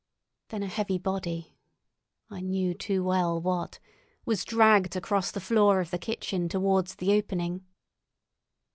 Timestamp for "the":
5.29-5.39, 5.91-5.99, 6.95-7.13